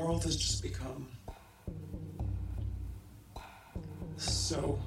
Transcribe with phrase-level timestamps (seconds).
[0.00, 1.06] world has just become
[4.16, 4.78] so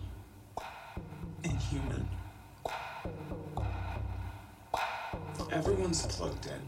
[1.44, 2.08] inhuman.
[5.52, 6.62] Everyone's plugged in,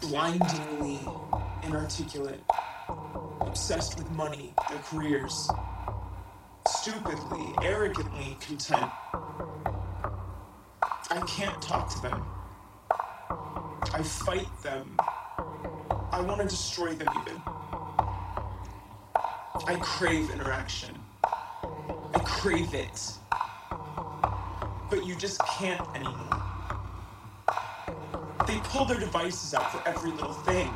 [0.00, 1.00] blindingly
[1.64, 2.40] inarticulate,
[3.42, 5.50] obsessed with money, their careers,
[6.66, 8.90] stupidly, arrogantly content.
[11.10, 12.24] I can't talk to them.
[13.92, 14.96] I fight them.
[16.14, 17.42] I want to destroy them even.
[19.66, 20.96] I crave interaction.
[21.24, 23.10] I crave it.
[24.90, 26.40] But you just can't anymore.
[28.46, 30.70] They pull their devices out for every little thing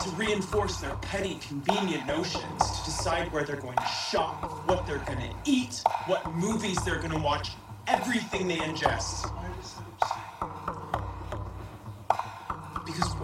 [0.00, 5.04] to reinforce their petty, convenient notions, to decide where they're going to shop, what they're
[5.06, 7.50] going to eat, what movies they're going to watch,
[7.86, 9.32] everything they ingest.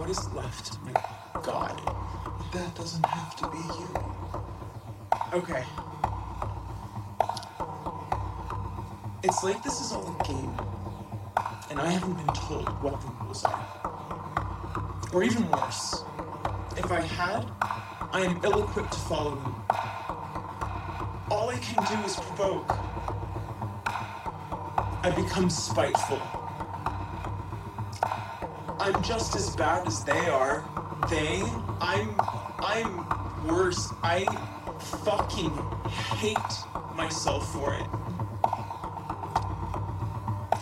[0.07, 0.93] What is left, my
[1.43, 1.75] God?
[2.53, 3.89] That doesn't have to be you.
[5.33, 5.63] Okay.
[9.23, 10.57] It's like this is all a game,
[11.69, 15.09] and I haven't been told what the rules are.
[15.13, 16.03] Or even worse,
[16.77, 17.51] if I had,
[18.13, 19.55] I am ill equipped to follow them.
[21.29, 22.69] All I can do is provoke.
[25.03, 26.36] I become spiteful.
[28.87, 30.63] I'm just as bad as they are.
[31.09, 31.43] They,
[31.81, 32.15] I'm,
[32.59, 33.91] I'm worse.
[34.01, 34.23] I
[35.03, 35.51] fucking
[36.15, 36.37] hate
[36.95, 37.85] myself for it.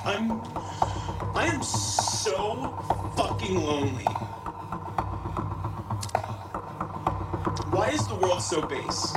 [0.04, 0.42] I'm,
[1.36, 2.73] I am so
[3.16, 4.06] fucking lonely.
[7.70, 9.14] Why is the world so base?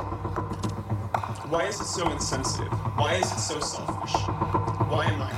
[1.49, 2.71] Why is it so insensitive?
[2.99, 4.13] Why is it so selfish?
[4.13, 5.38] Why am I?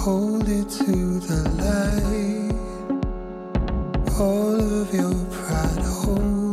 [0.00, 2.54] hold it to the light.
[4.18, 6.49] All of your pride, hold.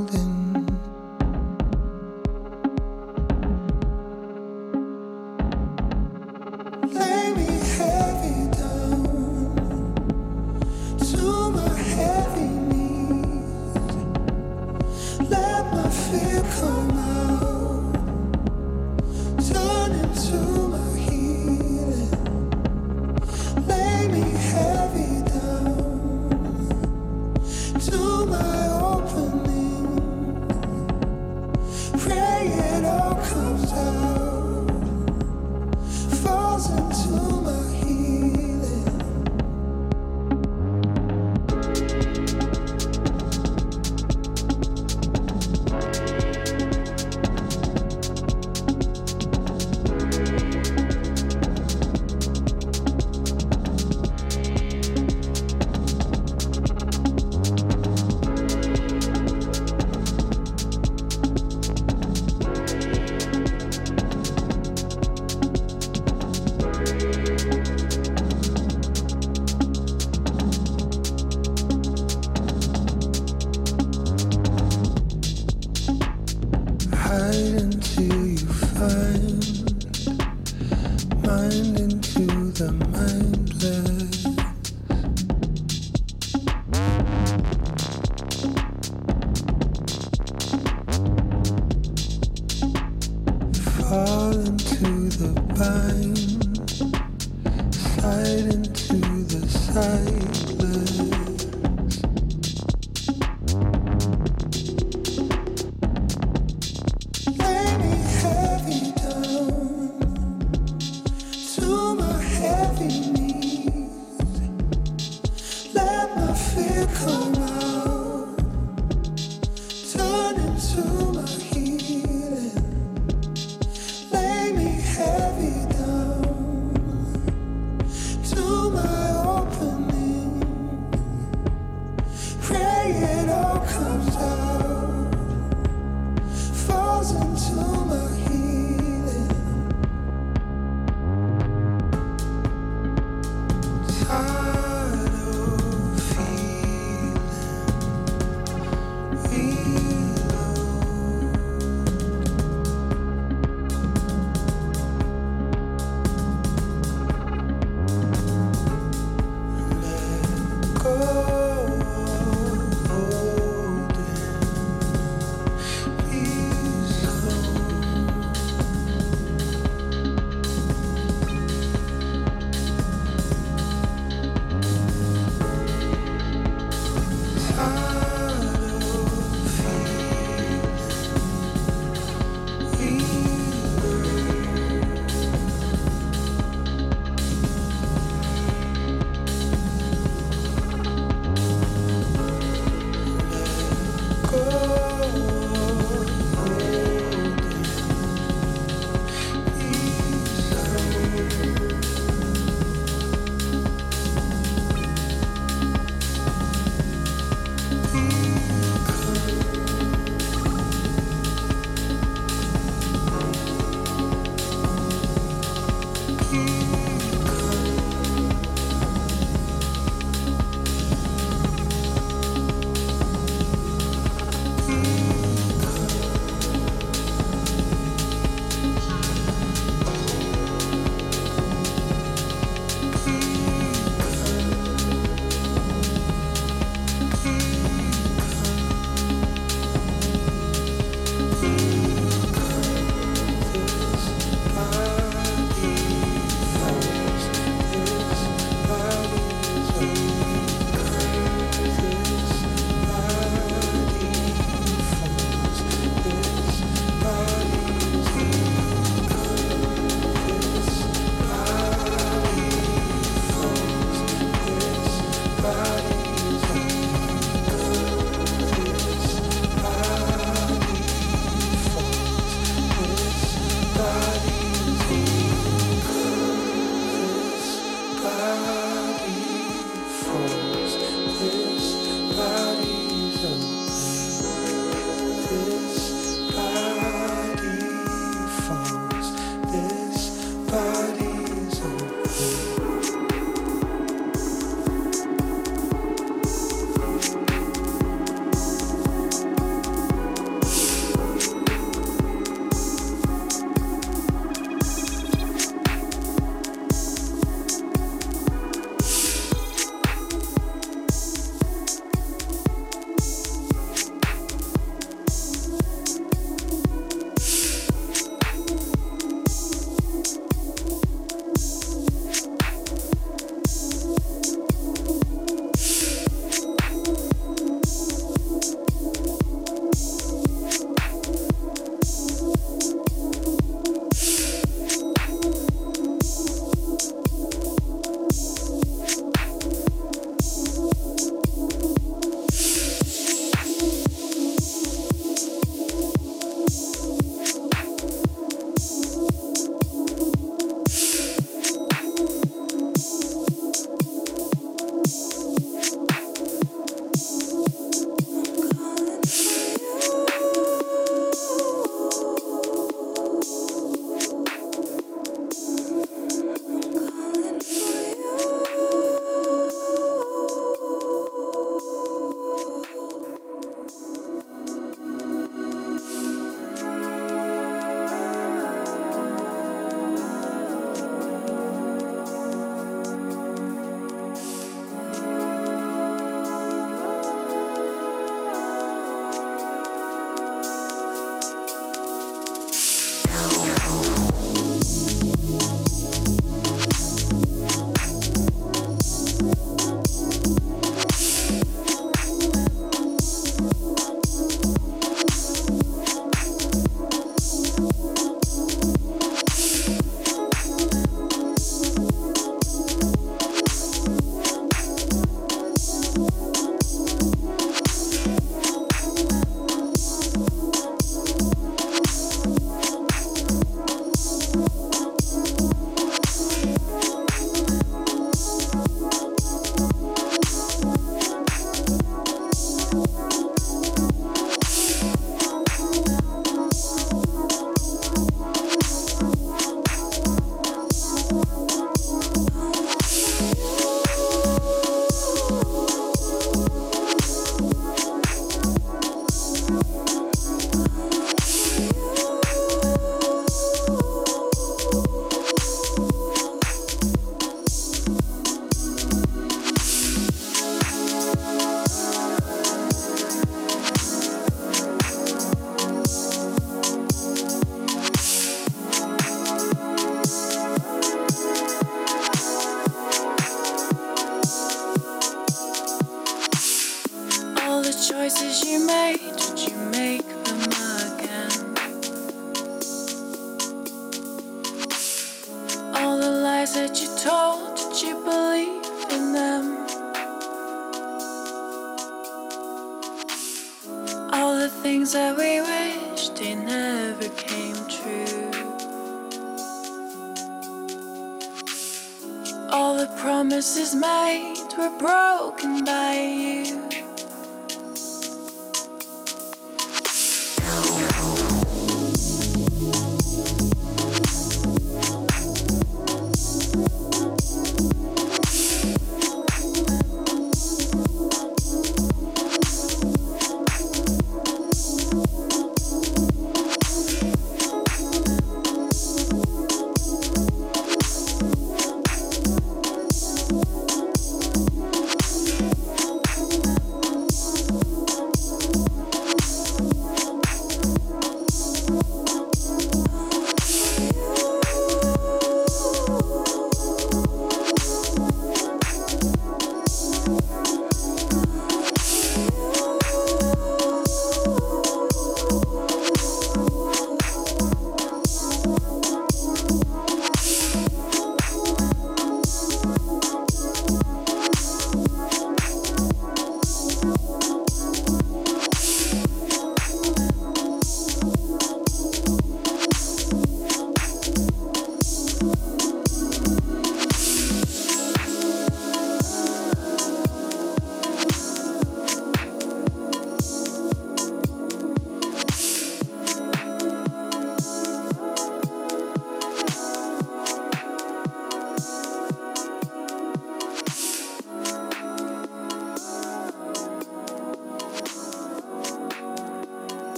[502.77, 506.76] All the promises made were broken by you.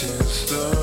[0.00, 0.79] Since the